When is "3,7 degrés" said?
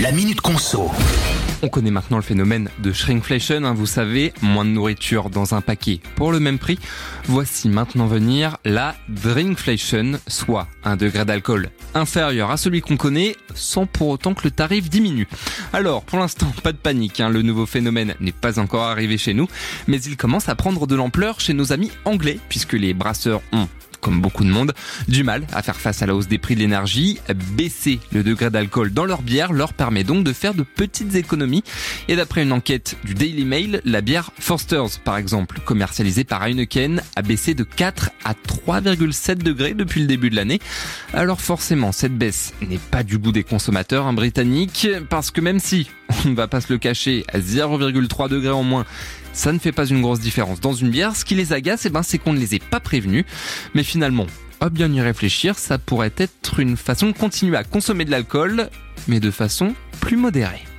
38.34-39.74